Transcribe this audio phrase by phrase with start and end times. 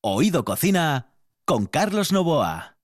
[0.00, 1.12] Oído Cocina
[1.44, 2.76] con Carlos Novoa.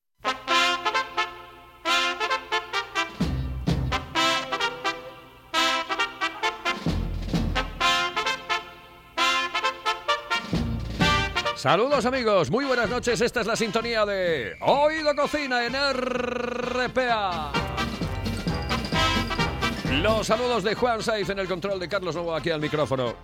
[11.55, 13.21] Saludos amigos, muy buenas noches.
[13.21, 17.53] Esta es la sintonía de Oído Cocina en RPA.
[20.03, 23.15] Los saludos de Juan Saiz en el control de Carlos Novoa aquí al micrófono.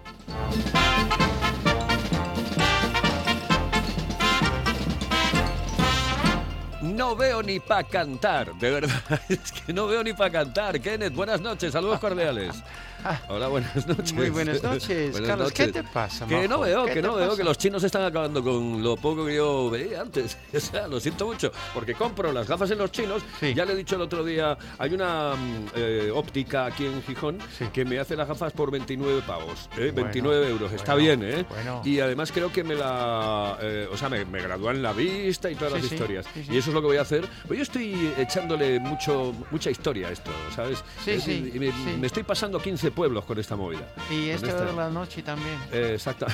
[7.00, 9.00] No veo ni para cantar, de verdad.
[9.30, 10.78] Es que no veo ni para cantar.
[10.78, 12.62] Kenneth, buenas noches, saludos cordiales.
[13.28, 14.12] Hola, buenas noches.
[14.12, 15.52] Muy buenas noches, Buenas Carlos.
[15.52, 15.82] ¿Qué noches.
[15.84, 17.36] te pasa, Que no veo, ¿Qué que no veo, pasa?
[17.38, 20.36] que los chinos están acabando con lo poco que yo veía antes.
[20.60, 23.22] O sea, lo siento mucho, porque compro las gafas en los chinos.
[23.40, 23.54] Sí.
[23.54, 27.38] Ya le he dicho el otro día, hay una mm, eh, óptica aquí en Gijón
[27.58, 27.66] Sí.
[27.72, 29.90] que me hace las gafas por 29 pavos, ¿eh?
[29.92, 30.72] Bueno, 29 euros.
[30.72, 31.46] Está bueno, bien, ¿eh?
[31.48, 31.82] bueno.
[31.84, 33.56] Y además creo que me la...
[33.62, 36.26] eh, o sea, me, me gradúan la vista y todas Sí, las historias.
[36.36, 37.26] Y eso es lo que voy a hacer.
[37.46, 40.84] Pues yo estoy echándole mucho, mucha historia a esto, ¿sabes?
[41.04, 43.92] Sí, sí, y me, me estoy pasando 15 pueblos con esta movida.
[44.10, 45.56] Y esto esta- de la noche también.
[45.72, 46.26] Eh, Exacto.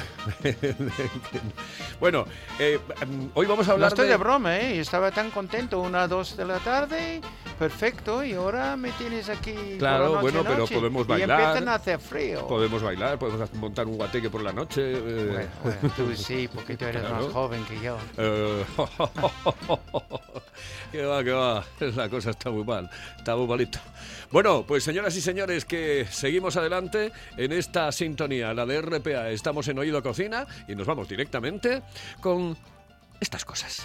[2.00, 2.24] bueno,
[2.58, 4.12] eh, mm, hoy vamos a No hablar estoy de...
[4.12, 4.80] de broma, ¿eh?
[4.80, 7.20] Estaba tan contento, una, dos de la tarde,
[7.58, 9.54] perfecto, y ahora me tienes aquí.
[9.78, 11.40] Claro, la noche, bueno, pero noche, podemos Y bailar.
[11.40, 12.46] empiezan a hacer frío.
[12.46, 14.82] Podemos bailar, podemos montar un guateque por la noche.
[14.94, 17.24] eh, Bueno, bueno, tú sí, porque tú eres Claro.
[17.24, 17.96] más joven que yo.
[18.18, 18.64] eh,
[20.92, 21.64] que va, que va.
[21.94, 22.88] La cosa está muy mal.
[23.18, 23.78] Está muy malito.
[24.30, 29.30] Bueno, pues señoras y señores, que seguimos adelante en esta sintonía, la de RPA.
[29.30, 31.82] Estamos en Oído Cocina y nos vamos directamente
[32.20, 32.56] con
[33.20, 33.84] estas cosas.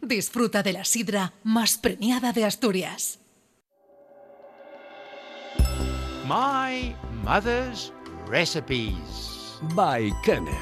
[0.00, 3.18] Disfruta de la sidra más premiada de Asturias.
[6.26, 6.94] My
[7.24, 7.92] Mother's
[8.26, 9.30] Recipes.
[9.74, 10.54] by Kenneth.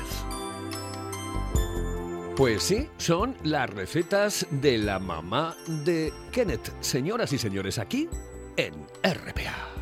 [2.37, 6.73] Pues sí, son las recetas de la mamá de Kenneth.
[6.81, 8.09] Señoras y señores, aquí
[8.57, 9.78] en RPA.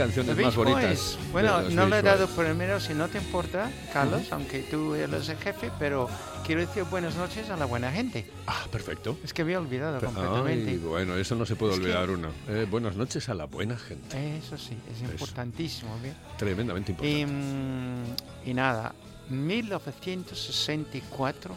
[0.00, 1.18] Canciones más bonitas.
[1.32, 5.36] Bueno, no le he dado primero, si no te importa, Carlos, aunque tú eres el
[5.36, 6.08] jefe, pero
[6.46, 8.26] quiero decir buenas noches a la buena gente.
[8.46, 9.18] Ah, perfecto.
[9.22, 10.78] Es que había olvidado Ay, completamente.
[10.78, 12.28] bueno, eso no se puede Es que- olvidar uno.
[12.48, 14.38] Eh, buenas noches a la buena gente.
[14.38, 15.94] Eso sí, es importantísimo.
[16.02, 16.14] ¿bien?
[16.38, 17.26] Tremendamente Y, importante.
[17.26, 18.94] mm, y nada,
[19.28, 21.54] 1964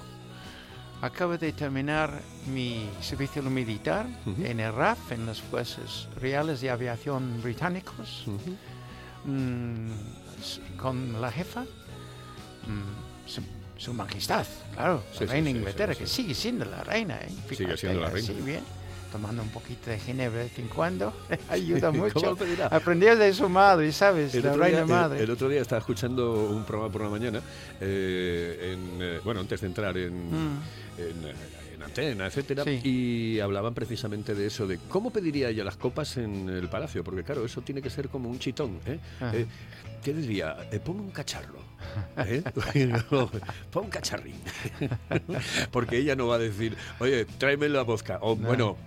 [1.04, 4.08] acabo de terminar mi servicio militar
[4.42, 8.24] en el RAF, en las Fuerzas Reales de Aviación Británicos,
[9.26, 9.92] mm,
[10.78, 13.42] con la jefa, mm, su,
[13.76, 17.16] su majestad, claro, Sí, la reina sí, Inglaterra, que sigue siendo la reina.
[17.18, 17.30] ¿eh?
[17.54, 18.34] Sigue siendo la reina.
[18.46, 18.64] bien,
[19.14, 21.14] tomando un poquito de ginebra de vez en cuando,
[21.50, 22.36] ayuda mucho.
[22.72, 24.34] Aprender de su madre, ¿sabes?
[24.34, 25.18] El la otro, reina día, madre.
[25.20, 27.40] el- el otro día estaba escuchando un programa por la mañana,
[27.80, 30.60] eh, en, eh, bueno, antes de entrar en, Mm.
[30.98, 31.53] eh, en
[31.86, 32.80] antena, etcétera, Sí.
[32.84, 37.24] y hablaban precisamente de eso, de cómo pediría ella las copas en el palacio, porque
[37.24, 38.80] claro, eso tiene que ser como un chitón.
[38.86, 39.00] ¿eh?
[39.34, 39.46] Eh,
[40.04, 40.58] ¿Qué diría?
[40.72, 41.60] Eh, pon un cacharro.
[42.18, 42.44] ¿eh?
[43.72, 44.36] pon un cacharrín.
[45.72, 48.48] porque ella no va a decir, oye, tráeme la vodka, o No.
[48.48, 48.78] bueno,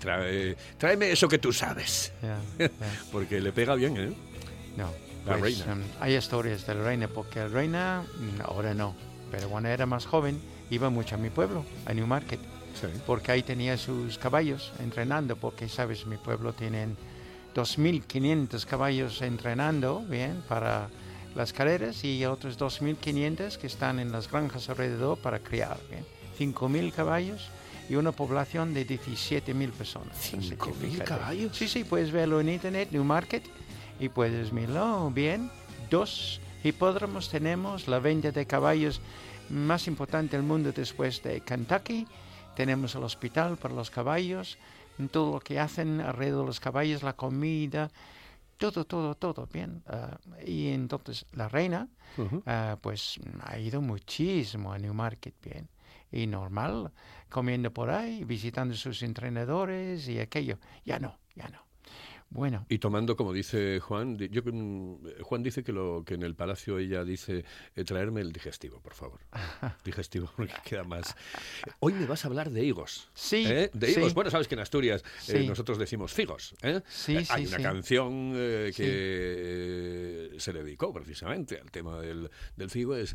[0.00, 2.12] trae- tráeme eso que tú sabes.
[2.22, 2.70] Ya, ya.
[3.12, 4.12] Porque le pega bien, ¿eh?
[4.76, 4.90] No.
[5.26, 5.72] La pues, reina.
[5.72, 8.04] em, hay historias de la reina, porque la reina,
[8.44, 8.94] ahora no,
[9.32, 10.40] pero cuando era más joven,
[10.70, 12.40] iba mucho a mi pueblo, a Newmarket,
[12.80, 12.86] Sí.
[13.06, 16.96] porque ahí tenía sus caballos entrenando, porque, sabes, mi pueblo tienen
[17.54, 20.88] 2.500 caballos entrenando, bien, para
[21.34, 25.78] las carreras y otros 2.500 que están en las granjas alrededor para criar.
[25.90, 26.04] ¿bien?
[26.38, 27.48] 5.000 caballos
[27.88, 30.16] y una población de 17.000 personas.
[30.18, 31.04] Así que 5.000 fíjate.
[31.04, 31.56] caballos.
[31.56, 33.44] Sí, sí, puedes verlo en internet, Newmarket,
[34.00, 35.50] y puedes mirarlo bien.
[35.90, 39.00] Dos hipódromos tenemos, la venta de caballos
[39.50, 42.06] más importante del mundo después de Kentucky.
[42.54, 44.58] Tenemos el hospital para los caballos,
[45.10, 47.90] todo lo que hacen alrededor de los caballos, la comida,
[48.56, 49.82] todo, todo, todo, bien.
[49.86, 51.88] Ah, y entonces la reina,
[52.46, 55.68] ah, pues ha ido muchísimo a Newmarket, bien.
[56.10, 56.92] Y normal,
[57.28, 60.58] comiendo por ahí, visitando sus entrenadores y aquello.
[60.84, 61.58] Ya no, ya no.
[62.30, 66.34] Bueno, Y tomando, como dice Juan, yo, mm, Juan dice que, lo, que en el
[66.34, 67.44] palacio ella dice,
[67.74, 69.20] eh, traerme el digestivo, por favor.
[69.84, 71.14] Digestivo, porque queda más.
[71.80, 73.08] Hoy me vas a hablar de higos.
[73.14, 73.70] Sí, ¿eh?
[73.72, 74.08] De higos.
[74.08, 74.14] sí.
[74.14, 76.54] Bueno, sabes que en Asturias eh, nosotros decimos figos.
[76.62, 76.80] ¿eh?
[76.88, 82.96] Sí, Hay una canción que se dedicó precisamente al tema del, del figo.
[82.96, 83.14] Es.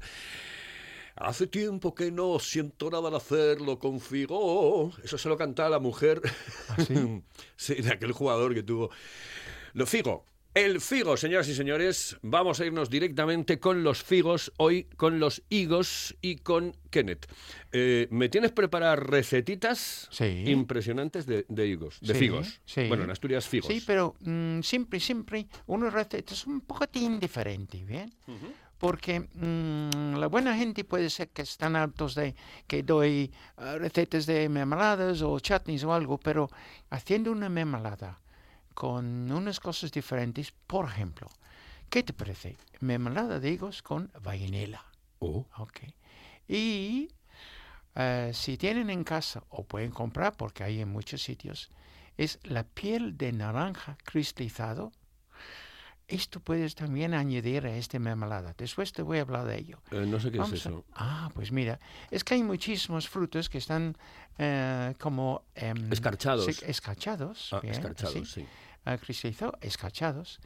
[1.24, 4.92] Hace tiempo que no siento nada al hacerlo con Figo.
[5.04, 6.22] Eso se lo cantaba la mujer
[7.58, 8.90] sí, de aquel jugador que tuvo.
[9.74, 10.26] Lo Figo.
[10.54, 12.18] El Figo, señoras y señores.
[12.22, 17.26] Vamos a irnos directamente con los Figos, hoy con los higos y con Kenneth.
[17.72, 20.44] Eh, ¿Me tienes preparar recetitas Sí.
[20.48, 22.60] impresionantes de, de higos, de figos?
[22.76, 23.68] Bueno, en Asturias, figos.
[23.74, 28.14] Sí, pero mm, siempre, siempre unas recetas un poquitín diferentes, ¿bien?
[28.82, 32.34] Porque mm, la buena gente puede ser que están hartos de
[32.66, 36.50] que doy ah, recetas de mermeladas o chutneys o algo, pero
[36.90, 38.20] haciendo una mermelada
[38.74, 41.30] con unas cosas diferentes, por ejemplo,
[41.92, 42.58] ¿qué te parece?
[42.80, 44.84] Mermelada de higos con vainilla.
[45.20, 45.82] Oh, Ok.
[46.48, 47.08] Y
[47.94, 51.70] eh, si tienen en casa o pueden comprar, porque hay en muchos sitios,
[52.18, 54.92] es la piel de naranja cristalizado.
[56.12, 58.54] Esto puedes también añadir a esta mermelada.
[58.58, 59.78] Después te voy a hablar de ello.
[59.92, 60.86] eh, no sé qué Vamos es a- eso.
[60.94, 61.80] Ah, pues mira,
[62.12, 63.96] es que hay muchísimos frutos que están
[64.38, 65.44] eh, como...
[65.56, 66.48] em, Escarchados.
[66.64, 67.54] escarchados.
[67.54, 68.46] Ah, bien, escarchados, así sí.
[69.02, 70.40] cristalizado, escarchados.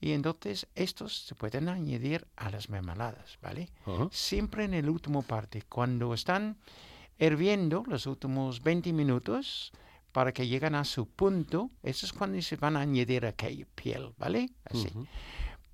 [0.00, 3.68] Y entonces estos se pueden añadir a las mermeladas, ¿vale?
[3.86, 4.08] Ajá.
[4.10, 6.56] Siempre en el último parte, cuando están
[7.18, 9.70] hirviendo los últimos 20 minutos
[10.12, 14.12] para que lleguen a su punto, eso es cuando se van a añadir aquella piel,
[14.18, 14.50] ¿vale?
[14.64, 14.88] Así.
[14.88, 15.06] Ujú.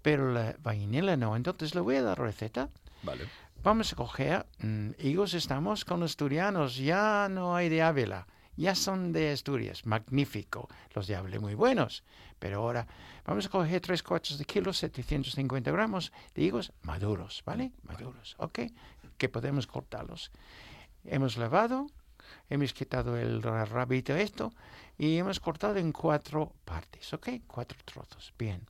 [0.02, 1.36] Pero la vainilla no.
[1.36, 2.70] Entonces le voy a dar receta.
[3.02, 3.26] Vale.
[3.62, 8.26] Vamos a coger mm, higos, estamos con asturianos, ya no hay de Ávila,
[8.56, 12.04] ya son de Asturias, magnífico, los de Ávila muy buenos,
[12.38, 12.86] pero ahora
[13.26, 17.72] vamos a coger tres cuartos de kilo, 750 gramos de higos maduros, ¿vale?
[17.82, 18.60] Maduros, ¿ok?
[19.16, 20.30] Que podemos cortarlos.
[21.04, 21.88] Hemos lavado,
[22.50, 24.52] hemos quitado el ra- rabito esto
[24.96, 27.28] y hemos cortado en cuatro partes, ¿ok?
[27.46, 28.66] Cuatro trozos, bien.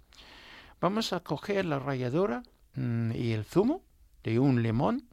[0.81, 2.43] Vamos a coger la ralladura
[2.75, 3.82] mm, y el zumo
[4.22, 5.08] de un limón.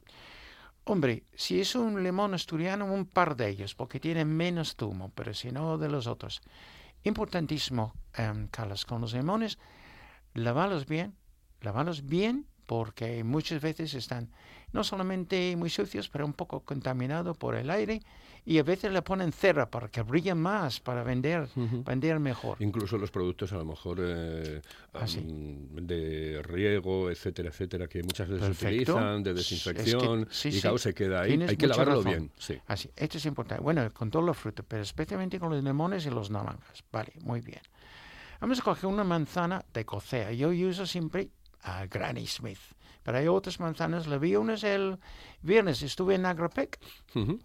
[0.84, 5.34] Hombre, si es un limón asturiano, un par de ellos, porque tienen menos zumo, pero
[5.34, 6.42] si no, de los otros.
[7.02, 9.58] Importantísimo, em, Carlos, con los limones,
[10.34, 11.16] lavarlos bien,
[11.60, 14.28] lavarlos bien, porque muchas veces están
[14.72, 18.02] no solamente muy sucios, pero un poco contaminados por el aire,
[18.44, 21.48] y a veces le ponen cera para que brillen más, para vender,
[21.84, 22.58] vender mejor.
[22.60, 24.60] Incluso los productos a lo mejor eh,
[24.92, 28.92] Ah, am, de riego, etcétera, etcétera, que muchas veces se Perfecto.
[28.96, 30.60] utilizan, de Es que- desinfección, sí, y sí.
[30.60, 31.30] claro, se queda ahí.
[31.30, 32.10] Tienes Hay que lavarlo razón.
[32.10, 32.58] bien, sí.
[32.66, 33.62] Así, esto es importante.
[33.62, 36.84] Bueno, con todos los frutos, pero especialmente con los limones y los naranjas.
[36.92, 37.60] Vale, muy bien.
[38.40, 40.30] Vamos a coger una manzana de cocea.
[40.32, 41.30] Yo uso siempre
[41.62, 42.60] a Granny Smith.
[43.02, 44.06] Pero hay otras manzanas.
[44.06, 44.98] Le vi unas el
[45.42, 45.82] viernes.
[45.82, 46.78] Estuve en Agropec
[47.14, 47.38] Ujú.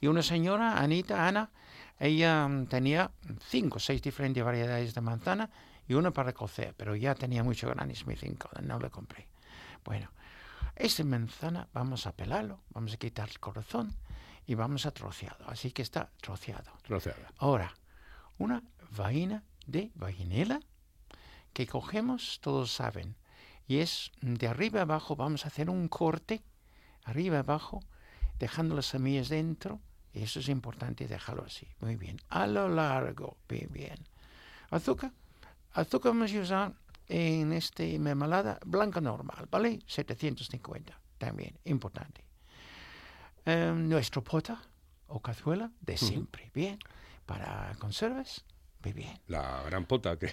[0.00, 1.50] y una señora, Anita, Ana,
[1.98, 3.10] ella mm, tenía
[3.48, 5.50] cinco o seis diferentes variedades de manzana
[5.88, 9.28] y una para cocer, pero ya tenía mucho Granny Smith en no le compré.
[9.84, 10.10] Bueno,
[10.74, 13.94] esta manzana vamos a pelarlo, vamos a quitar el corazón
[14.46, 15.48] y vamos a troceado.
[15.48, 16.72] Así que está troceado.
[16.82, 17.32] Troceada.
[17.38, 17.74] Ahora,
[18.38, 20.60] una vaina de vainilla
[21.52, 23.16] que cogemos, todos saben,
[23.66, 26.42] y es de arriba abajo, vamos a hacer un corte,
[27.04, 27.80] arriba abajo,
[28.38, 29.80] dejando las semillas dentro,
[30.12, 33.98] eso es importante dejarlo así, muy bien, a lo largo, bien, bien.
[34.70, 35.12] Azúcar,
[35.72, 36.74] azúcar vamos a usar
[37.08, 39.80] en este mermelada blanca normal, ¿vale?
[39.86, 42.24] 750, también, importante.
[43.44, 44.60] Eh, nuestro pota
[45.08, 46.78] o cazuela de siempre, bien.
[47.26, 48.44] Para conservas,
[48.86, 49.18] muy bien.
[49.26, 50.26] La gran pota que...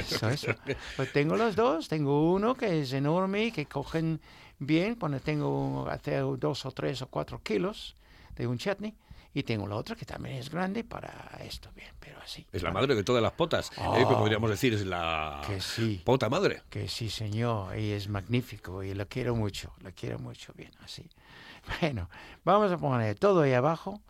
[0.00, 0.52] Eso, eso.
[0.96, 1.86] Pues tengo los dos.
[1.86, 4.20] Tengo uno que es enorme, que cogen
[4.58, 7.94] bien cuando tengo hacer dos o tres o cuatro kilos
[8.34, 8.94] de un chutney.
[9.32, 12.44] Y tengo la otra que también es grande para esto, bien, pero así.
[12.52, 13.70] Es la madre de todas las potas.
[13.76, 13.96] Oh.
[13.96, 16.02] eh, podríamos decir, es la Que sí.
[16.04, 16.62] pota madre.
[16.68, 21.08] Que sí, señor, y es magnífico, y lo quiero mucho, lo quiero mucho, bien, así.
[21.80, 22.08] Bueno,
[22.44, 24.00] vamos a poner todo ahí abajo.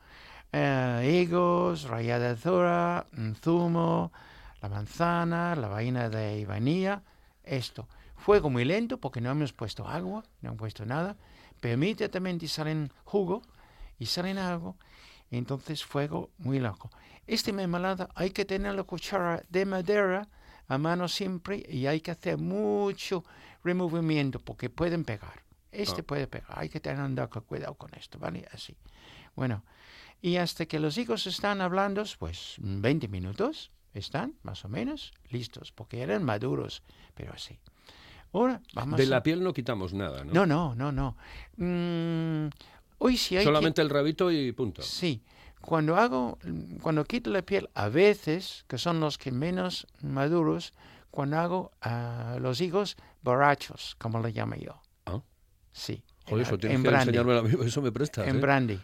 [0.52, 4.12] Eh, higos, rallada de azura, un zumo,
[4.61, 7.02] la manzana, la vaina de vainilla,
[7.45, 7.88] esto.
[8.16, 11.16] Fuego muy lento porque no hemos puesto agua, no hemos puesto nada,
[11.61, 13.42] pero inmediatamente salen jugo
[13.99, 14.76] y salen algo,
[15.30, 16.90] entonces fuego muy loco.
[17.26, 20.28] Este mermelada hay que tener la cuchara de madera
[20.69, 23.25] a mano siempre y hay que hacer mucho
[23.64, 25.42] removimiento porque pueden pegar.
[25.73, 26.04] Este Ah.
[26.04, 28.47] puede pegar, hay que tener andar cuidado con esto, ¿vale?
[28.52, 28.76] Así.
[29.37, 29.62] Bueno,
[30.23, 35.73] y hasta que los higos están hablando, pues 20 minutos están más o menos listos
[35.73, 36.83] porque eran maduros,
[37.15, 37.59] pero así.
[38.33, 39.09] Ahora vamos De a...
[39.09, 40.33] la piel no quitamos nada, ¿no?
[40.33, 41.17] No, no, no, no.
[41.57, 42.49] Mm,
[42.99, 44.83] hoy sí hay que- Solamente el rabito y punto.
[44.83, 45.23] Sí,
[45.61, 46.39] cuando hago,
[46.81, 50.73] cuando quito la piel, a veces, que son los que menos maduros,
[51.11, 54.81] cuando hago ah, los higos borrachos, como le llamo yo.
[55.07, 55.21] Ah.
[55.73, 56.05] Sí.
[56.27, 57.09] Joder, en, eso tienes en que brandy.
[57.09, 58.29] enseñármelo a mí, eso me prestas.
[58.29, 58.41] En ¿eh?
[58.41, 58.81] brandy.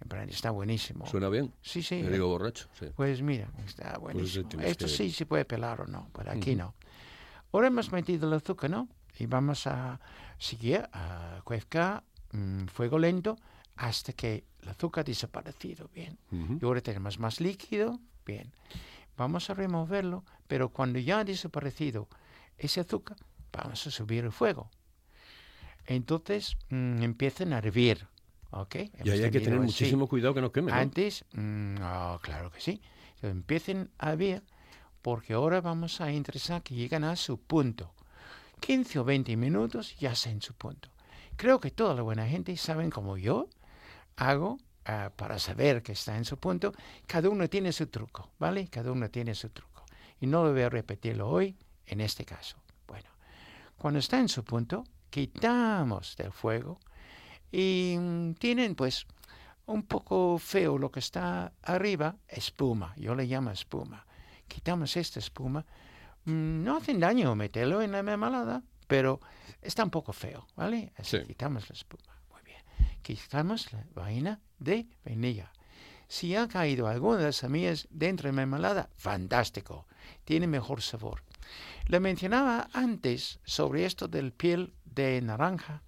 [0.00, 1.06] En está buenísimo.
[1.06, 1.52] Suena bien.
[1.62, 2.02] Sí, sí.
[2.02, 2.68] Me digo borracho.
[2.78, 2.86] Sí.
[2.94, 4.48] Pues mira, está buenísimo.
[4.48, 6.74] tienes Esto que- sí se puede pelar o no, pero aquí no.
[7.52, 8.88] Ahora hemos metido el azúcar, ¿no?
[9.18, 9.98] Y vamos a
[10.38, 13.36] seguir a cuezcar mm, fuego lento
[13.76, 16.18] hasta que el azúcar ha desaparecido, bien.
[16.30, 18.52] Y ahora tenemos más líquido, bien.
[19.16, 22.08] Vamos a removerlo, pero cuando ya ha desaparecido
[22.58, 23.16] ese azúcar,
[23.52, 24.70] vamos a subir el fuego.
[25.86, 28.06] Entonces mm, empiezan a hervir,
[28.60, 28.76] ¿ok?
[29.04, 30.78] Y ahí hay que tener muchísimo cuidado que no queme, ¿no?
[30.78, 32.80] Antes, mm, ah, claro que sí.
[33.16, 34.42] Entonces, empiecen a ver,
[35.02, 37.94] porque ahora vamos a interesar que llegan a su punto.
[38.60, 40.88] 15 o 20 minutos ya está en su punto.
[41.36, 43.48] Creo que toda la buena gente saben como yo
[44.16, 46.72] hago ah, para saber que está en su punto.
[47.06, 48.68] Cada uno tiene su truco, ¿vale?
[48.68, 49.84] Cada uno tiene su truco.
[50.20, 52.56] Y no lo voy a repetirlo hoy en este caso.
[52.86, 53.10] Bueno,
[53.76, 56.80] cuando está en su punto, quitamos del fuego
[57.52, 59.06] y mm, tienen pues
[59.66, 64.06] un poco feo lo que está arriba, espuma, yo le llamo espuma.
[64.48, 65.64] Quitamos esta espuma,
[66.24, 69.20] mm, no hacen daño meterlo en la mermelada, pero
[69.60, 70.92] está un poco feo, ¿vale?
[70.96, 71.26] Así Sí.
[71.26, 72.60] quitamos la espuma, muy bien.
[73.02, 75.50] Quitamos la vaina de vainilla.
[76.08, 79.86] Si ha caído alguna de las semillas dentro de la mermelada, fantástico,
[80.24, 81.24] tiene mejor sabor.
[81.88, 85.82] Le mencionaba antes sobre esto del piel de naranja,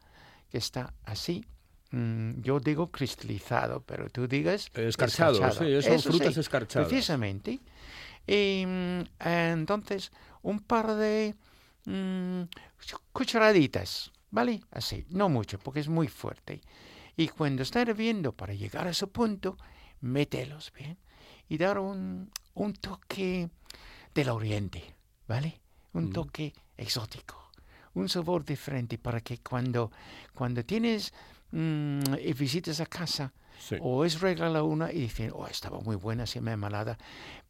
[0.50, 1.44] que está así.
[1.90, 6.88] Mm, yo digo cristalizado, pero tú digas Escarchado, sí, son frutas escarchadas.
[6.88, 7.60] Precisamente.
[8.26, 10.12] Y mm, entonces,
[10.42, 11.34] un par de
[11.86, 12.42] mm,
[13.12, 14.60] cucharaditas, ¿vale?
[14.70, 16.60] Así, no mucho, porque es muy fuerte.
[17.16, 19.56] Y cuando está hirviendo, para llegar a su punto,
[20.00, 20.98] mételos bien
[21.48, 23.48] y dar un, un toque
[24.14, 24.94] del oriente,
[25.26, 25.60] ¿vale?
[25.94, 27.47] Un toque exótico,
[27.98, 29.90] un sabor diferente para que cuando,
[30.34, 31.12] cuando tienes
[31.52, 33.74] mm, y visitas a casa Sí.
[33.80, 36.96] o es regla la una y dicen, oh, estaba muy buena esa mermelada,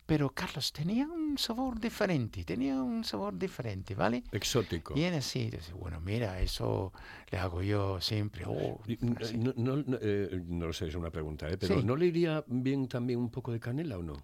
[0.07, 4.25] pero Carlos tenía un sabor diferente, tenía un sabor diferente, ¿vale?
[4.33, 4.95] Exótico.
[4.97, 6.95] Y en así, dice, bueno, mira, eso
[7.31, 8.45] le hago yo siempre.
[8.47, 8.81] oh,
[9.21, 9.37] así.
[9.37, 11.59] No, no, no, eh, no lo sé, es una pregunta, ¿eh?
[11.59, 11.85] pero Sí.
[11.85, 14.15] ¿no le iría bien también un poco de canela o no?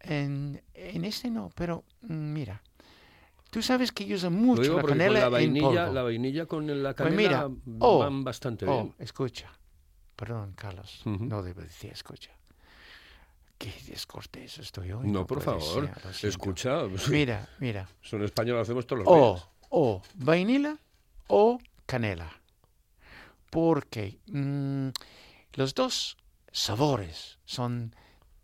[0.00, 2.62] En, en este no, pero mm, mira,
[3.54, 5.92] tú sabes que yo uso mucho digo la canela la en vainilla, polvo.
[5.92, 8.94] la vainilla con la Pues canela mira, oh, van bastante oh, bien.
[8.98, 9.48] escucha,
[10.16, 12.32] perdón, Carlos, no debo decir escucha.
[13.56, 15.06] Qué descortés estoy hoy.
[15.06, 16.82] No, por favor, ser, escucha.
[17.08, 19.48] Mira, mira, Son español, lo hacemos todos los o, días.
[19.70, 20.76] o vainilla
[21.28, 22.28] o canela.
[23.50, 24.88] Porque mm,
[25.52, 26.16] los dos
[26.50, 27.94] sabores son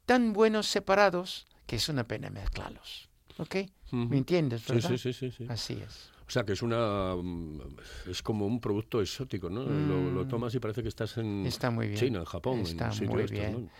[0.06, 3.09] tan buenos separados que es una pena mezclarlos.
[3.40, 3.56] ¿Ok?
[3.92, 4.90] ¿Me entiendes, Sí, verdad?
[4.90, 5.46] sí, sí, sí, sí.
[5.48, 6.10] Así es.
[6.26, 7.60] O sea, que es una mm,
[8.08, 9.64] es como un producto exótico, ¿no?
[9.64, 11.46] Lo, lo tomas y parece que estás en Mm.
[11.46, 11.98] Está muy bien.
[11.98, 13.52] China, en Japón, Está en muy estos, bien.
[13.64, 13.70] ¿no?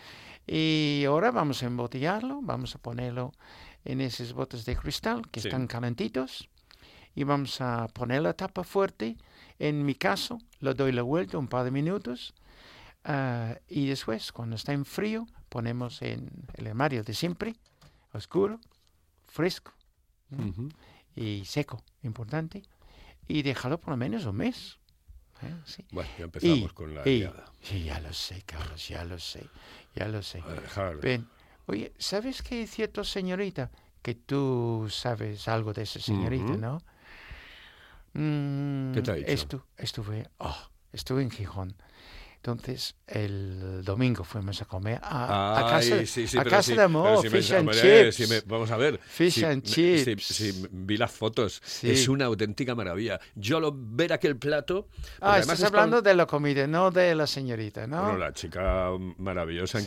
[0.47, 3.31] Y ahora vamos a embotellarlo, vamos a ponerlo
[3.85, 5.47] en esos botes de cristal que Sí.
[5.47, 6.49] están calentitos
[7.15, 9.15] y vamos a poner la tapa fuerte.
[9.59, 12.33] En mi caso, lo doy la vuelta un par de minutos
[13.05, 17.55] ah, y después, cuando está en frío, ponemos en el armario de siempre,
[18.13, 18.59] oscuro,
[19.31, 19.71] fresco
[20.29, 20.45] ¿no?
[20.47, 20.69] Ujú.
[21.15, 22.61] y seco, importante,
[23.27, 24.77] y déjalo por lo menos un mes.
[25.41, 25.53] ¿eh?
[25.65, 25.85] Sí.
[25.91, 27.29] Bueno, ya empezamos Y- con la y-
[27.61, 29.49] sí, ya lo sé, Carlos, ya lo sé,
[29.95, 30.43] ya lo sé.
[31.01, 31.27] Ven,
[31.65, 33.71] oye, ¿sabes es cierto, señorita?
[34.01, 36.57] Que tú sabes algo de esa señorita, Ujú.
[36.57, 36.81] ¿no?
[38.13, 39.31] Mm, ¿Qué te ha dicho?
[39.31, 40.57] estu- estuve, oh,
[40.91, 41.75] estuve en Gijón.
[42.43, 47.21] Entonces, el domingo fuimos a comer a, a casa, sí, sí, a casa de amor,
[47.21, 47.79] si me- fish and hombre,
[48.11, 48.15] chips.
[48.15, 48.99] si me- vamos a ver.
[48.99, 50.67] Fish si and me- chips.
[50.71, 51.61] vi las fotos.
[51.83, 53.19] Es una auténtica maravilla.
[53.35, 54.87] Yo lo ver aquel plato.
[55.21, 58.01] Ah, estás es con- hablando de la comida, no de la señorita, ¿no?
[58.05, 59.77] Bueno, la chica maravillosa,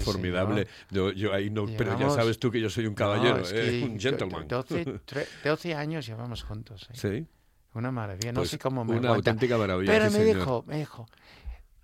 [0.00, 0.66] sí, formidable.
[0.90, 3.38] Yo, yo ahí no, pero ya Llevamos- sabes tú que yo soy un No, caballero,
[3.42, 4.48] es eh, un gentleman.
[4.48, 6.88] 12, tre- 12 años llevamos juntos.
[6.90, 6.94] ¿eh?
[6.94, 7.26] Sí.
[7.74, 9.30] Una maravilla, no Pues sé cómo me una aguanta.
[9.30, 10.36] auténtica maravilla, Pero me señor.
[10.36, 11.06] dijo, me dijo,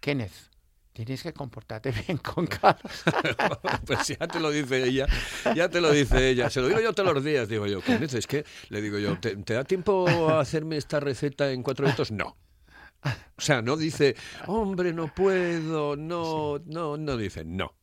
[0.00, 0.32] Kenneth,
[0.92, 3.04] tienes que comportarte bien con Carlos.
[3.86, 5.06] pues ya te lo dice ella,
[5.54, 6.50] ya te lo dice ella.
[6.50, 7.80] Se lo digo yo todos los días, digo yo.
[7.80, 11.62] "Kenneth, es que, le digo yo, ¿te, te da tiempo a hacerme esta receta en
[11.62, 12.10] cuatro minutos?
[12.10, 12.36] No.
[13.04, 17.74] O sea, no dice, hombre, no puedo, no, no, no dice, no.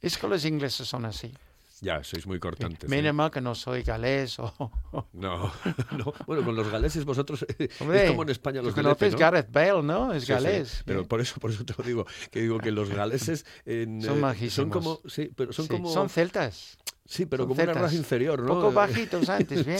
[0.00, 1.34] Es que los ingleses son así.
[1.80, 2.88] Ya, sois muy cortantes.
[2.90, 3.12] Menos ¿eh?
[3.12, 4.52] mal que no soy galés o...
[5.12, 5.52] No,
[5.92, 6.12] no.
[6.26, 9.18] Bueno, con los galeses vosotros eh, Hombre, es como en España los galeses, conoces ¿no?
[9.18, 10.12] Gareth Bale, ¿no?
[10.12, 10.82] Es Sí, sí, galés.
[10.84, 11.04] pero ¿eh?
[11.04, 14.20] por eso, por eso te lo digo, que digo que los galeses en, Son eh,
[14.20, 14.54] majísimos.
[14.54, 16.78] son como, sí, pero son Sí, como, son celtas.
[17.04, 17.82] sí, pero son como una celtas.
[17.82, 18.48] raza inferior, ¿no?
[18.54, 19.78] poco bajitos antes, ¿bien?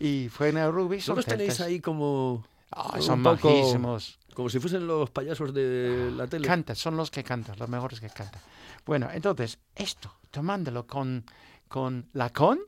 [0.00, 2.44] Y fue en rugby, ¿No son los tenéis ahí como,
[2.94, 4.18] un son poco- majísimos.
[4.34, 6.46] Como si fuesen los payasos de la tele?
[6.46, 8.42] Canta, son los que cantan, los mejores que cantan.
[8.84, 11.24] Bueno, entonces, esto, tomándolo con,
[11.68, 12.60] con lacón,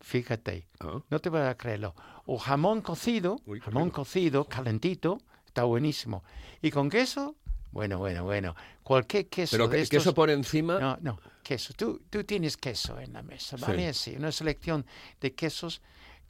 [0.00, 1.94] fíjate, Ah, no te voy a creerlo.
[2.26, 6.24] O jamón cocido, Uy, jamón cocido, calentito, está buenísimo.
[6.62, 7.36] Y con queso,
[7.70, 8.54] bueno, bueno, bueno.
[8.82, 9.98] Cualquier queso pero de estos...
[9.98, 10.78] queso por encima.
[10.80, 11.72] No, no, queso.
[11.74, 13.88] Tú, tú tienes queso en la mesa, ¿vale?
[13.88, 14.86] Así, una selección
[15.20, 15.80] de quesos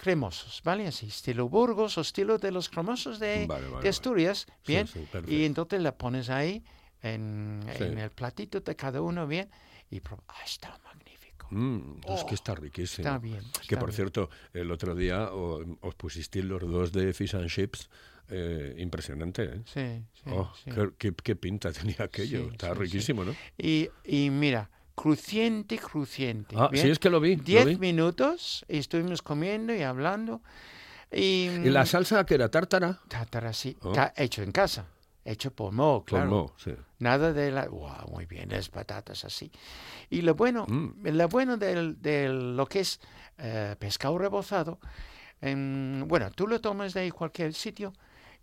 [0.01, 0.87] cremosos, ¿vale?
[0.87, 3.89] Así, estilo Burgos o estilo de los cremosos de, Vale, vale, de vale.
[3.89, 4.87] Asturias, Sí, ¿bien?
[4.87, 5.31] sí, perfecto.
[5.33, 6.65] y entonces la pones ahí
[7.03, 7.85] en, Sí.
[7.85, 9.49] en el platito de cada uno, ¿bien?
[9.91, 11.49] Y ah, está magnífico.
[11.51, 13.09] Mm, es que está riquísimo.
[13.09, 13.97] Está bien, que está por bien.
[13.97, 17.89] cierto, el otro día o- os pusisteis los dos de Fish and Chips.
[18.33, 19.61] eh, impresionante, ¿eh?
[19.65, 20.71] Sí, sí, Oh, sí.
[20.71, 22.45] qué, qué- qué pinta tenía aquello.
[22.45, 22.81] Sí, está sí, sí.
[22.83, 23.35] riquísimo, ¿no?
[23.59, 26.55] Y, y mira, cruciente, cruciente.
[26.59, 26.85] Ah, ¿bien?
[26.85, 27.37] sí, es que lo vi.
[27.37, 27.77] lo Diez vi.
[27.77, 30.43] minutos y estuvimos comiendo y hablando.
[31.13, 33.01] Y, ¿Y la salsa que era tártara?
[33.09, 33.93] Tartar así, Oh.
[34.17, 34.87] hecho en casa,
[35.25, 36.31] hecho por Mo, claro.
[36.31, 36.73] mo, sí.
[36.99, 37.67] Nada de la...
[37.69, 39.51] Wow, muy bien, las patatas así.
[40.11, 41.07] Y lo bueno, Mm.
[41.09, 43.01] lo bueno del, del- lo que es
[43.39, 44.79] eh, pescado rebozado,
[45.41, 47.93] em, bueno, tú lo tomas de ahí cualquier sitio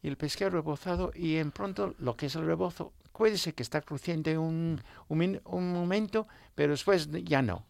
[0.01, 3.63] y el pescado rebozado y en pronto lo que es el rebozo puede ser que
[3.63, 7.65] está crujiente un, un, un momento, pero después ya no.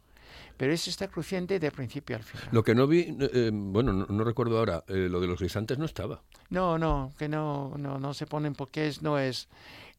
[0.58, 2.50] Pero ese está crujiente de principio al final.
[2.52, 5.78] Lo que no vi, eh, bueno, no, no recuerdo ahora, eh, lo de los guisantes
[5.78, 6.22] no estaba.
[6.50, 9.48] No, no, que no, no, no se ponen porque es, no es,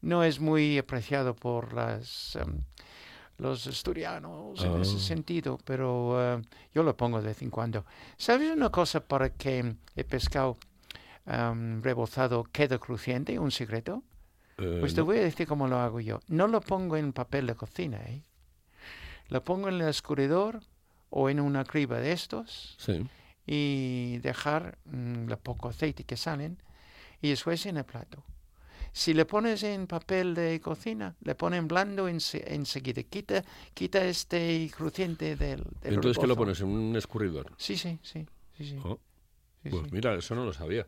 [0.01, 2.59] no es muy apreciado por las, em,
[3.37, 4.99] los asturianos en ese Ah.
[4.99, 6.41] sentido, pero eh,
[6.75, 7.85] yo lo pongo de vez en cuando.
[8.17, 10.57] ¿Sabes una cosa para que el pescado
[11.25, 13.39] em, rebozado quede crujiente?
[13.39, 14.03] ¿Un secreto?
[14.59, 16.19] Eh, Pues te voy a decir cómo lo hago yo.
[16.27, 18.23] No lo pongo en papel de cocina, ¿eh?
[19.29, 20.61] Lo pongo en el escurridor
[21.09, 23.07] o en una criba de estos Sí.
[23.45, 26.57] y dejar mm, el poco aceite que salen
[27.21, 28.23] y después en el plato.
[28.91, 33.03] Si le pones en papel de cocina, le ponen blando ense- enseguida.
[33.03, 33.43] Quita,
[33.75, 36.59] quita este crujiente del, del Entonces, ¿qué lo pones?
[36.61, 37.51] ¿En un escurridor?
[37.57, 38.25] Sí, sí, sí.
[38.57, 38.99] sí, sí, Oh,
[39.63, 39.89] sí, pues sí.
[39.91, 40.85] mira, eso no lo sabía.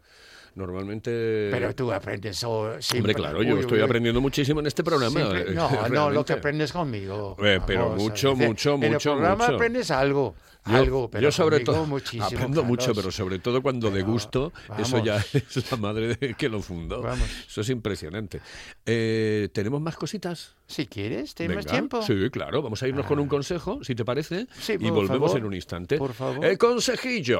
[0.53, 1.47] Normalmente...
[1.49, 3.13] Pero tú aprendes oh, Hombre, siempre.
[3.13, 3.85] claro, yo Uy, estoy uy, uy.
[3.85, 5.17] aprendiendo muchísimo en este programa.
[5.19, 7.37] Siempre- eh, no, no, lo que aprendes conmigo.
[7.41, 9.55] Eh, pero Vamos mucho, decir, mucho, En el mucho, programa mucho.
[9.55, 10.35] aprendes algo.
[10.63, 12.97] Yo, algo, pero yo sobre todo muchísimo, aprendo mucho, Carlos.
[12.97, 15.35] pero sobre todo cuando de Pero, gusto, eso ya vamos.
[15.57, 17.01] es la madre de que lo fundó.
[17.01, 17.27] Vamos.
[17.47, 18.41] Eso es impresionante.
[18.85, 20.55] Eh, ¿Tenemos más cositas?
[20.67, 21.71] Si quieres, ¿tienes Venga.
[21.71, 22.01] tiempo?
[22.03, 22.61] Sí, claro.
[22.61, 25.37] Vamos a irnos con un consejo, si te parece, Sí, y volvemos favor.
[25.39, 25.97] en un instante.
[25.97, 26.45] Por favor.
[26.45, 27.39] El consejillo.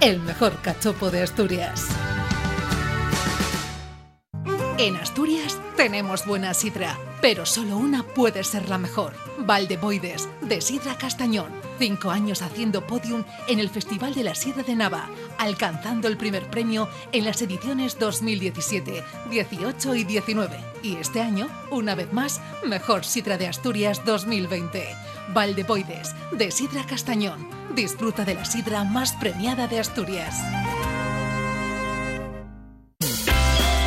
[0.00, 1.88] el mejor cachopo de Asturias.
[4.78, 9.14] En Asturias tenemos buena sidra, pero solo una puede ser la mejor.
[9.38, 11.50] Valdeboides, de Sidra Castañón.
[11.80, 16.48] Cinco años haciendo podium en el Festival de la Sidra de Nava, alcanzando el primer
[16.48, 20.56] premio en las ediciones 2017, 18 y 19.
[20.84, 24.94] Y este año, una vez más, Mejor Sidra de Asturias 2020.
[25.34, 27.48] Valdeboides, de Sidra Castañón.
[27.74, 30.34] Disfruta de la sidra más premiada de Asturias.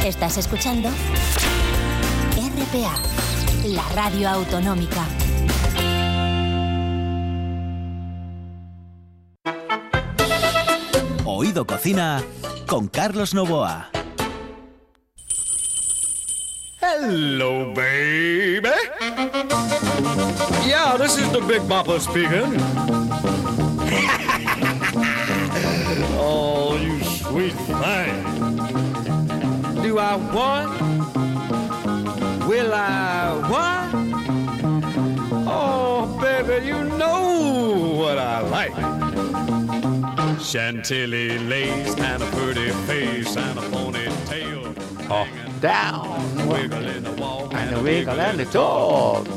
[0.05, 0.89] Estás escuchando
[2.35, 2.95] RPA,
[3.67, 5.05] la radio autonómica.
[11.25, 12.23] Oído Cocina
[12.67, 13.89] con Carlos Novoa.
[16.81, 18.69] Hello, baby.
[20.67, 22.31] Yeah, this is the Big Bopper speaking.
[26.17, 28.23] oh, you sweet thing.
[29.83, 30.81] Do I want?
[32.47, 33.93] Will I want?
[35.47, 38.73] Oh, baby, you know what I like.
[40.41, 44.90] Chantilly lace and a pretty face and a ponytail.
[45.13, 45.27] Oh.
[45.59, 46.47] Down.
[46.47, 49.27] Wiggle in the walk And the wiggle and the talk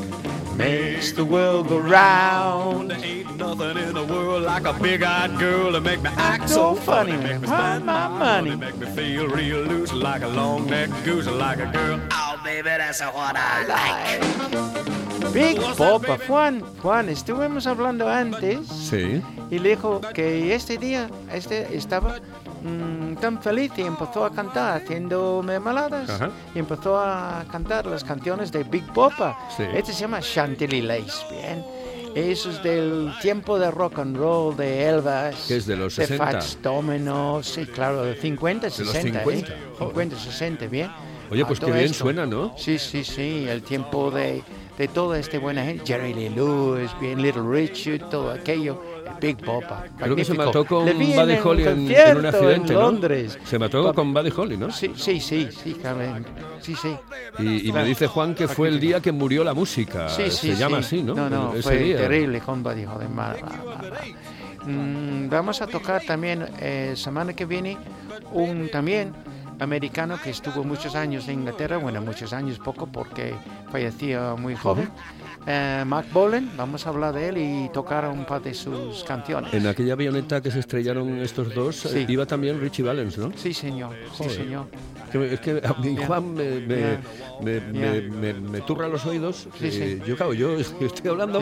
[0.55, 2.91] makes the world go round.
[2.91, 6.75] There ain't nothing in the world like a big-eyed girl to make me act so
[6.75, 7.11] funny.
[7.17, 8.55] Make me spend my money.
[8.55, 11.99] Make me feel real loose like a long-necked goose, like a girl.
[12.11, 15.33] Oh, baby, that's what I like.
[15.33, 19.21] Big Popa, Juan, Juan, estuvimos hablando antes Sí.
[19.51, 22.19] y le dijo que este día este estaba
[22.63, 26.29] mm, tan feliz y empezó a cantar haciendo mermeladas Ajá.
[26.53, 29.37] y empezó a cantar las canciones de Big Popa.
[29.55, 29.63] Sí.
[29.73, 31.63] Este se llama Chantilly Lace, bien.
[32.15, 35.45] Eso es del tiempo de rock and roll de Elvis.
[35.47, 36.25] Que es de los de 60.
[36.31, 39.19] Fats Domino, sí, claro, de 50, De los 60.
[39.19, 39.23] ¿eh?
[39.23, 39.47] 50,
[39.77, 39.87] joder.
[39.87, 40.91] 50, 60, bien.
[41.29, 42.05] Oye, pues qué bien esto.
[42.05, 42.53] suena, ¿no?
[42.57, 44.43] Sí, sí, sí, el tiempo de,
[44.77, 49.37] de toda esta buena gente, Jerry Lee Lewis, bien Little Richard, todo aquello, el Big
[49.37, 49.85] Popa.
[49.97, 52.85] Creo que se mató con Buddy Holly en, en un accidente, en ¿no?
[52.85, 53.37] Londres.
[53.45, 54.71] Se mató con Buddy Holly, ¿no?
[54.71, 55.75] Sí, sí, sí, sí,
[56.61, 56.95] sí, sí.
[57.39, 60.09] Y, y me dice Juan que fue el día que murió la música.
[60.09, 60.97] Sí, sí, Se llama sí.
[60.97, 61.13] así, ¿no?
[61.15, 61.97] No, no, Ese fue día.
[61.97, 63.07] terrible con Buddy Holly.
[63.07, 64.65] ma- ma- ma- ma.
[64.71, 67.77] Mm, vamos a tocar también eh, semana que viene
[68.31, 69.13] un también
[69.59, 73.33] americano que estuvo muchos años en Inglaterra, bueno, muchos años, poco porque
[73.71, 74.89] falleció muy joven.
[75.47, 79.53] Eh, Mark Bolan, vamos a hablar de él y tocar un par de sus canciones.
[79.53, 81.99] En aquella avioneta que se estrellaron estos dos, Sí.
[81.99, 83.31] eh, iba también Richie Valens, ¿no?
[83.35, 84.31] Sí, señor, sí, Joder.
[84.31, 84.67] señor.
[85.11, 85.95] Que me- es que a mí.
[86.07, 86.99] Juan me, me, Ya.
[87.41, 88.39] me, me- Ya.
[88.39, 89.47] me- turra los oídos.
[89.59, 90.09] Sí, eh, sí.
[90.09, 91.39] Yo, claro, yo estoy hablando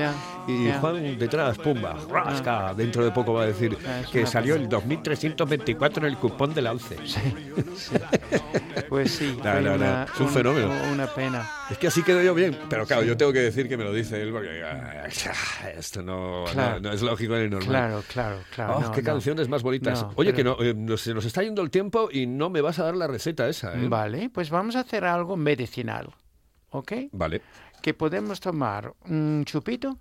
[0.47, 0.69] y.
[0.81, 2.73] Juan detrás, pumba, rasca.
[2.75, 3.77] Dentro de poco va a decir
[4.11, 6.95] que salió el 2324 en el cupón de la ONCE.
[6.95, 7.95] Pues sí,
[9.43, 10.71] No, no, una, es un fenómeno.
[10.91, 11.49] Una pena.
[11.69, 13.91] Es que así quedo yo bien, pero claro, yo tengo que decir que me lo
[13.93, 15.07] dice él porque ah,
[15.75, 16.79] esto no, Claro.
[16.79, 17.67] no, no es lógico ni normal.
[17.67, 18.77] Claro, claro, claro.
[18.87, 20.05] Oh, qué canciones más bonitas.
[20.15, 22.79] Oye, pero- que no, eh, se nos está yendo el tiempo y no me vas
[22.79, 23.87] a dar la receta esa, ¿eh?
[23.87, 26.09] Vale, pues vamos a hacer algo medicinal,
[26.69, 26.91] ¿ok?
[27.11, 27.41] Vale.
[27.81, 29.97] Que podemos tomar un chupito,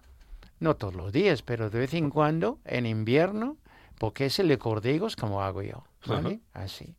[0.60, 3.56] no todos los días, pero de vez en cuando, en invierno,
[3.98, 6.40] porque es el de higos como hago yo, ¿vale?
[6.52, 6.94] Así.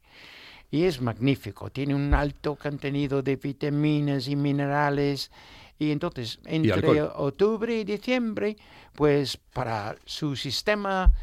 [0.73, 5.29] Y es magnífico, tiene un alto contenido de vitaminas y minerales.
[5.77, 8.57] Y entonces, entre octubre y diciembre,
[8.95, 11.13] pues para su sistema,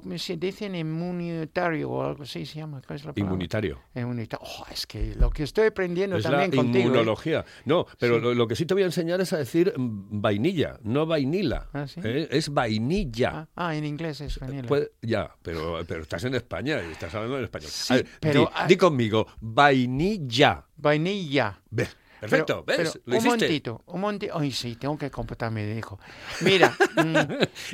[0.00, 0.66] ¿cómo se dice?
[0.66, 2.80] Inmunitario o algo así se llama.
[2.86, 3.20] ¿Cuál es la palabra?
[3.32, 3.78] Inmunitario.
[3.94, 4.46] Inmunitario.
[4.46, 6.78] Oh, es que lo que estoy aprendiendo Es la también contigo.
[6.78, 6.86] ¿eh?
[6.86, 7.44] inmunología.
[7.64, 8.20] No, pero Sí.
[8.22, 11.68] lo, lo que sí te voy a enseñar es a decir mm, vainilla, no vainila.
[11.72, 12.00] Ah, ¿sí?
[12.04, 12.28] ¿eh?
[12.30, 13.30] Es vainilla.
[13.56, 14.62] Ah, ah, en inglés es vanilla.
[14.68, 17.70] Puede- ya, pero, pero estás en España y estás hablando en español.
[17.70, 20.66] Sí, A ver, pero di, di conmigo, vainilla.
[20.76, 21.60] Vainilla.
[21.70, 21.86] Ve,
[22.30, 22.90] perfecto, Pero- ¿ves?
[22.92, 23.36] pero Lo un hiciste.
[23.36, 24.38] momentito, un momentito.
[24.38, 25.98] Ay, sí, tengo que comportarme de hijo.
[26.40, 27.12] Mira, mm,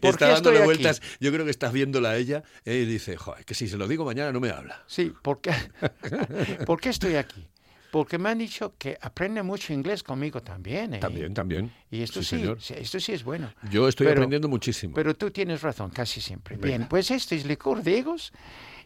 [0.01, 0.65] ¿por Está qué dándole estoy aquí?
[0.65, 1.03] vueltas.
[1.21, 3.87] Yo creo que estás viéndola a ella eh, y dice, joder, que si se lo
[3.87, 4.83] digo mañana no me habla.
[4.87, 5.53] Sí, ¿por qué?
[6.67, 7.47] ¿por qué estoy aquí?
[7.91, 10.93] Porque me han dicho que aprende mucho inglés conmigo también.
[10.93, 10.99] ¿eh?
[10.99, 11.73] También, también.
[11.91, 13.51] Y esto Sí, sí, esto sí es bueno.
[13.71, 14.95] Yo estoy Pero- aprendiendo muchísimo.
[14.95, 16.57] Pero tú tienes razón, casi siempre.
[16.57, 16.67] Venga.
[16.69, 18.33] Bien, pues esto es licor de higos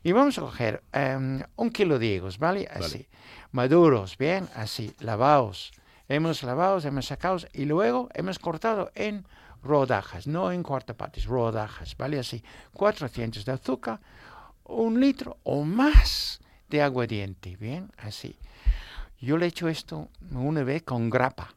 [0.02, 2.68] y vamos a coger em, un kilo de higos, ¿vale?
[2.72, 3.08] Así.
[3.52, 5.72] Maduros, bien, así, lavados.
[6.08, 9.24] Hemos lavados, hemos sacados y luego hemos cortado en
[9.62, 12.18] rodajas, no en cuarta partes, rodajas, ¿vale?
[12.18, 12.42] Así,
[12.74, 14.00] 400 de azúcar,
[14.64, 18.36] un litro o más de aguardiente, bien, así.
[19.20, 21.54] Yo le he hecho esto una vez con grapa.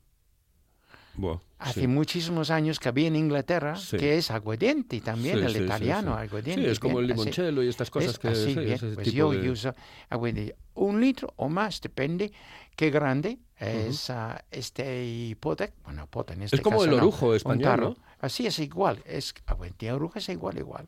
[1.17, 1.87] Buah, Hace sí.
[1.87, 3.95] muchísimos años que había en Inglaterra, Sí.
[3.97, 6.23] que es aguardiente también, Sí, el italiano, sí.
[6.27, 6.65] aguardiente.
[6.65, 7.19] Sí, es como bien, el así.
[7.21, 9.73] limoncello y estas cosas Es que así, sí, bien, ese pues tipo yo de- uso
[10.09, 10.55] aguardiente.
[10.75, 12.33] Un litro o más, depende
[12.75, 15.73] qué grande es ah, este pote.
[15.85, 17.89] Bueno, pote en este Es como caso el no, orujo un español, tarro.
[17.91, 17.95] ¿no?
[18.19, 20.87] Así es igual, es aguardiente orujo es igual, igual.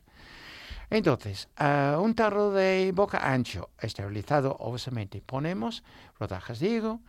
[0.90, 5.22] Entonces, ah, un tarro de boca ancho, estabilizado obviamente.
[5.24, 5.82] Ponemos
[6.20, 7.00] rodajas de higo,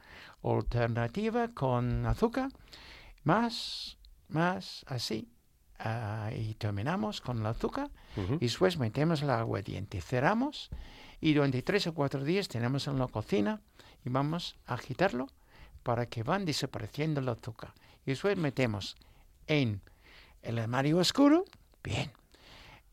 [0.43, 2.49] alternativa con azúcar,
[3.23, 5.27] más, más, así.
[5.79, 7.89] ah, y terminamos con el azúcar
[8.39, 10.69] y después metemos el aguardiente, cerramos
[11.21, 13.61] y durante tres o cuatro días tenemos en la cocina
[14.03, 15.27] y vamos a agitarlo
[15.83, 17.73] para que van desapareciendo el azúcar.
[18.05, 18.95] Y después metemos
[19.47, 19.81] en
[20.41, 21.45] el armario oscuro.
[21.83, 22.11] Bien.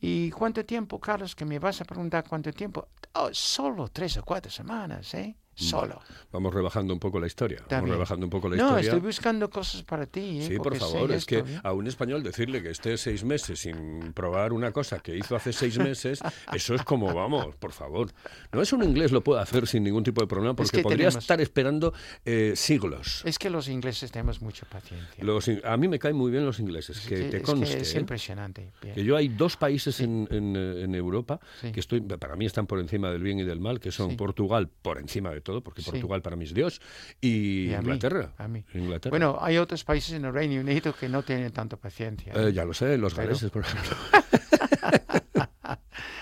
[0.01, 1.35] ¿Y cuánto tiempo, Carlos?
[1.35, 2.89] Que me vas a preguntar cuánto tiempo.
[3.15, 5.37] Oh, solo tres o cuatro semanas, ¿eh?
[5.57, 6.01] Solo.
[6.33, 7.59] Vamos rebajando un poco la historia.
[7.61, 8.83] Está Vamos rebajando un poco la No, historia.
[8.91, 10.41] estoy buscando cosas para ti.
[10.41, 10.43] ¿eh?
[10.43, 11.61] Sí, por Porque favor, es esto, que ¿eh?
[11.63, 15.55] a un español decirle que esté seis meses sin probar una cosa que hizo hace
[15.55, 16.21] seis meses,
[16.53, 18.11] eso es como, vamos, por favor.
[18.53, 21.09] No es un inglés lo puede hacer sin ningún tipo de problema porque que podría
[21.09, 21.95] tenemos- estar esperando
[22.27, 23.23] eh, siglos.
[23.25, 25.25] Es que los ingleses tenemos mucha paciencia.
[25.25, 27.79] Los in- a mí me caen muy bien los ingleses, que te es conste.
[27.81, 28.73] es impresionante.
[28.83, 28.95] Bien.
[28.95, 31.73] Que yo hay dos países en, en, en Europa Sí.
[31.73, 34.17] que estoy, para mí están por encima del bien y del mal, que son Sí.
[34.17, 35.91] Portugal por encima de todo, porque Sí.
[35.93, 36.81] Portugal para mí es Dios,
[37.21, 38.33] y, Y a mí, Inglaterra.
[38.37, 38.65] a mí.
[38.75, 39.11] Inglaterra.
[39.11, 42.33] Bueno, hay otros países en el Reino Unido que no tienen tanta paciencia.
[42.37, 43.97] Eh, ya lo sé, los Pero- galeses, por ejemplo.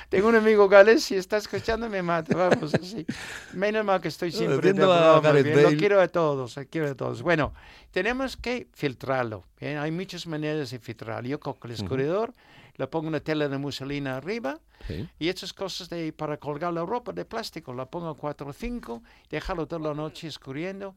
[0.09, 3.05] Tengo un amigo gales, si está escuchando me mata, vamos, así.
[3.53, 6.95] Menos mal que estoy siempre de viendo a Lo quiero a todos, lo quiero a
[6.95, 7.23] todos.
[7.23, 7.53] Bueno,
[7.91, 9.45] tenemos que filtrarlo.
[9.61, 11.29] bien, Hay muchas maneras de filtrarlo.
[11.29, 12.33] Yo cojo el escurridor,
[12.77, 15.09] le pongo una tela de muselina arriba Sí.
[15.19, 18.53] y estas cosas de para colgar la ropa de plástico, la pongo a 4 o
[18.53, 20.95] 5, dejarlo toda la noche escurriendo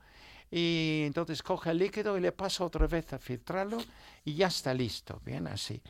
[0.51, 3.77] y entonces coge el líquido y le paso otra vez a filtrarlo
[4.25, 5.81] y ya está listo, bien así.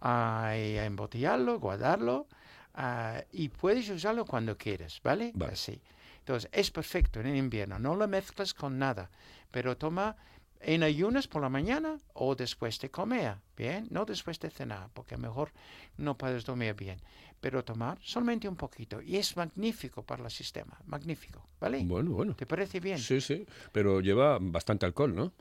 [0.00, 2.26] Ah, y a embotellarlo, guardarlo
[2.74, 5.32] ah, y puedes usarlo cuando quieras, ¿vale?
[5.34, 5.52] Vale.
[5.52, 5.80] Así.
[6.20, 9.10] Entonces es perfecto en invierno, no lo mezclas con nada,
[9.50, 10.16] pero toma
[10.60, 13.86] en ayunas por la mañana o después de comer, ¿bien?
[13.90, 15.52] No después de cenar, porque mejor
[15.96, 17.00] no puedes dormir bien,
[17.40, 21.82] pero tomar solamente un poquito y es magnífico para el sistema, magnífico, ¿vale?
[21.84, 22.34] Bueno, bueno.
[22.34, 22.98] ¿Te parece bien?
[22.98, 25.32] Sí, sí, pero lleva bastante alcohol, ¿no?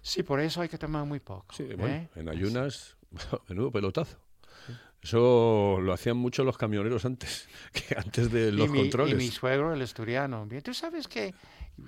[0.00, 1.54] Sí, por eso hay que tomar muy poco.
[1.54, 2.08] Sí, bueno, ¿eh?
[2.14, 2.96] en ayunas,
[3.48, 4.18] menudo pelotazo.
[5.02, 9.14] Eso lo hacían mucho los camioneros antes, que antes de los y mi, controles.
[9.14, 10.44] Y mi suegro, el asturiano.
[10.46, 11.34] Bien, tú sabes que,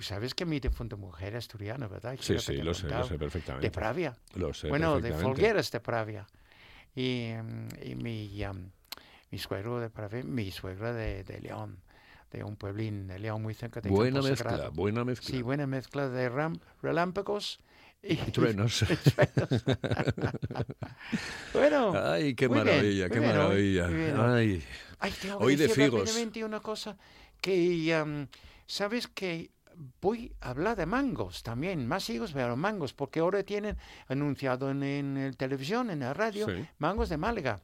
[0.00, 2.16] sabes que mi difunta mujer es asturiana, ¿verdad?
[2.20, 3.66] Sí, Creo sí, lo sé, lo sé perfectamente.
[3.66, 4.16] De Pravia.
[4.34, 5.12] Lo sé bueno, de.
[5.12, 6.26] Folgueras de Pravia.
[6.94, 8.70] Y, mm, y mi, um,
[9.30, 11.78] mi suegro de Pravia, mi suegra de, de León,
[12.30, 14.72] de un pueblín de León muy cerca de Buena mezcla, Sagrado.
[14.72, 15.30] buena mezcla.
[15.30, 17.60] Sí, buena mezcla de ram, relámpagos
[18.02, 18.84] y, Y truenos.
[21.52, 23.86] bueno, Ay, qué bien, maravilla, muy qué bien, maravilla.
[23.88, 24.14] bien.
[24.18, 24.64] Ay,
[24.98, 26.00] Ay, tengo que Hoy de decir figos.
[26.00, 26.96] rápidamente una cosa
[27.40, 28.26] que um,
[28.66, 29.50] sabes que
[30.00, 33.76] voy a hablar de mangos también, más higos, pero mangos, porque ahora tienen
[34.08, 36.66] anunciado en, en el televisión, en la radio, Sí.
[36.78, 37.60] mangos de Málaga.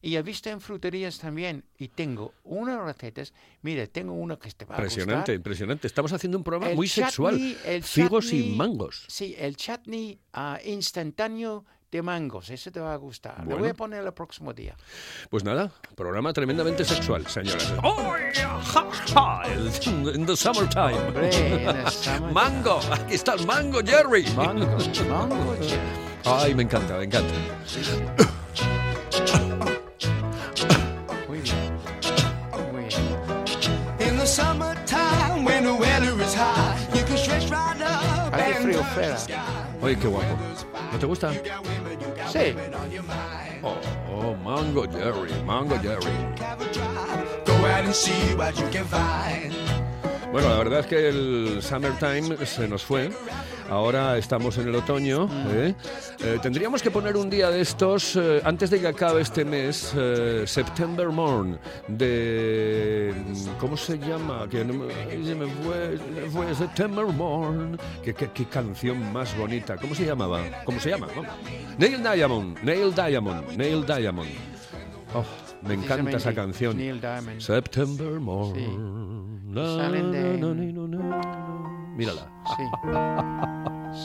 [0.00, 4.64] Y he visto en fruterías también, y tengo unas recetas, mire, tengo una que te
[4.64, 5.34] va a Impresionante, gustar.
[5.34, 5.86] impresionante.
[5.88, 7.56] Estamos haciendo un programa El muy chutney- sexual.
[7.66, 9.04] el Figos y mangos.
[9.08, 13.38] Sí, el chutney ah, instantáneo de mangos, ese te va a gustar.
[13.38, 13.70] Lo voy Bueno.
[13.70, 14.76] a poner el próximo día.
[15.30, 17.72] Pues nada, programa tremendamente sexual, señoras.
[17.82, 18.60] ¡Oh, yeah!
[18.62, 19.42] ¡Ja, ja!
[19.50, 20.94] El- In the summertime.
[20.98, 21.28] Hombre,
[21.62, 22.32] en el summertime.
[22.32, 24.24] Mango, aquí está el mango, Jerry.
[24.36, 24.66] Mango,
[25.08, 25.78] mango, che.
[26.24, 27.32] Ay, me encanta, me encanta.
[31.28, 31.78] Muy bien.
[32.72, 34.08] Muy bien.
[34.10, 38.64] In the summertime, when the weather is high, you can stretch right up Hace and
[38.66, 39.14] frío touch fuera.
[39.14, 39.36] the sky.
[39.82, 40.36] Oye, qué guapo.
[40.92, 41.32] ¿No te gusta?
[41.32, 42.54] Sí.
[43.62, 43.74] Oh,
[44.10, 46.12] oh, mango, Jerry, mango, Jerry.
[47.44, 49.52] Go out and see what you can find.
[50.30, 53.10] Bueno, la verdad es que el summertime se nos fue.
[53.70, 55.28] Ahora estamos en el otoño.
[55.50, 55.74] ¿eh?
[56.20, 59.94] Eh, tendríamos que poner un día de estos, eh, antes de que acabe este mes,
[60.44, 63.14] September Morn, de...
[63.58, 64.46] ¿Cómo se llama?
[64.50, 65.46] Que no me, ay, se me
[66.30, 67.78] fue, September Morn.
[68.02, 69.76] ¿Qué, qué, qué canción más bonita.
[69.76, 70.42] ¿Cómo se llamaba?
[70.64, 71.08] ¿Cómo se llama?
[71.14, 71.32] Vamos.
[71.78, 74.30] Neil Diamond, Neil Diamond, Neil Diamond.
[75.14, 75.24] Oh,
[75.62, 76.76] me encanta esa canción.
[76.76, 77.40] Neil Diamond.
[77.40, 79.52] September Morn.
[79.52, 80.38] Na, Salen de-.
[81.96, 82.62] Mírala, Sí.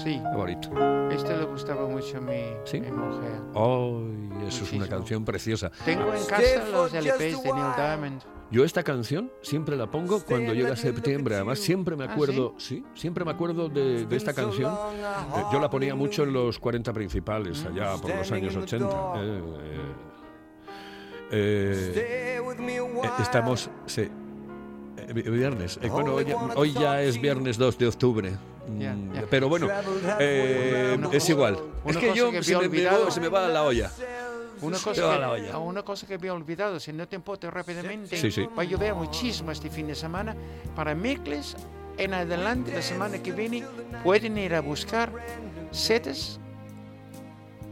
[0.04, 0.22] Sí.
[0.32, 0.70] qué bonito.
[1.12, 2.80] Este le gustaba mucho a mi, ¿Sí?
[2.82, 3.40] mi mujer.
[3.54, 4.88] Ay, eso es una Muchísimo.
[4.88, 5.72] canción preciosa.
[5.86, 8.22] Tengo en casa los LPs de Neil Diamond.
[8.50, 11.36] Yo esta canción siempre la pongo cuando llega septiembre.
[11.36, 14.72] Además, siempre me Ah, acuerdo, sí, siempre me acuerdo de, de esta canción.
[14.74, 18.86] Eh, yo la ponía mucho en los 40 principales, allá por los años 80.
[18.88, 19.82] Eh, eh,
[21.34, 22.40] eh,
[23.04, 23.22] a Eh.
[23.22, 24.02] Estamos, sí.
[24.98, 25.80] eh, vi- Viernes.
[25.82, 28.32] Eh, bueno, hoy, ya- hoy ya es viernes 2 de octubre.
[28.80, 29.24] Ya, Mm, ya.
[29.30, 29.68] Pero bueno,
[30.20, 31.60] eh, Una es igual.
[31.86, 33.92] Es que yo que se, me, me va- se me va la olla.
[34.62, 35.54] Una cosa, la que, olla.
[35.56, 38.48] a una cosa que había olvidado, si no te importa rápidamente, Sí, sí.
[38.58, 40.34] va a llover muchísimo este fin de semana.
[40.76, 41.58] Para miércoles
[41.98, 43.66] en adelante, la semana que viene,
[44.06, 45.12] pueden ir a buscar
[45.72, 46.40] setas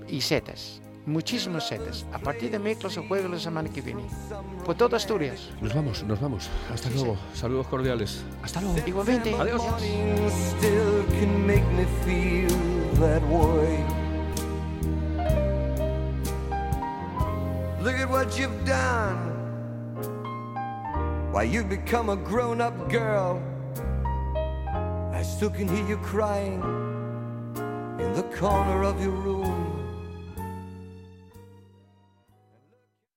[0.10, 0.82] y setas.
[1.06, 2.06] Muchísimos setes.
[2.14, 4.04] A partir de miércoles o jueves la semana que viene.
[4.66, 5.50] Por toda Asturias.
[5.62, 6.50] Nos vamos, nos vamos.
[6.72, 7.18] Hasta luego.
[7.34, 8.24] Saludos cordiales.
[8.42, 8.78] Hasta luego.
[8.86, 9.34] Igualmente.
[9.34, 9.62] Adiós.
[10.60, 12.50] still can make me feel
[13.00, 13.84] that way.
[17.82, 19.32] Look at what you've done.
[21.32, 23.42] Why, you've become a grown up girl.
[25.14, 26.62] I still can hear you crying
[28.00, 29.41] in the corner of your room.